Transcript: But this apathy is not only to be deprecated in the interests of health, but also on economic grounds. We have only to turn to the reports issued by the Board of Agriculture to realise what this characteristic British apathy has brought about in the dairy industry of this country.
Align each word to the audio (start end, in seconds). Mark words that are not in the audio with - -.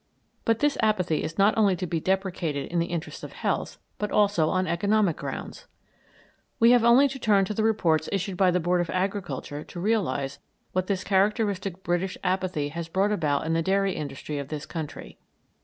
But 0.45 0.61
this 0.61 0.79
apathy 0.81 1.21
is 1.21 1.37
not 1.37 1.55
only 1.55 1.75
to 1.75 1.85
be 1.85 1.99
deprecated 1.99 2.71
in 2.71 2.79
the 2.79 2.87
interests 2.87 3.21
of 3.21 3.33
health, 3.33 3.77
but 3.99 4.09
also 4.11 4.49
on 4.49 4.65
economic 4.65 5.15
grounds. 5.15 5.67
We 6.59 6.71
have 6.71 6.83
only 6.83 7.07
to 7.07 7.19
turn 7.19 7.45
to 7.45 7.53
the 7.53 7.61
reports 7.61 8.09
issued 8.11 8.35
by 8.35 8.49
the 8.49 8.59
Board 8.59 8.81
of 8.81 8.89
Agriculture 8.89 9.63
to 9.63 9.79
realise 9.79 10.39
what 10.71 10.87
this 10.87 11.03
characteristic 11.03 11.83
British 11.83 12.17
apathy 12.23 12.69
has 12.69 12.87
brought 12.87 13.11
about 13.11 13.45
in 13.45 13.53
the 13.53 13.61
dairy 13.61 13.93
industry 13.95 14.39
of 14.39 14.47
this 14.47 14.65
country. 14.65 15.19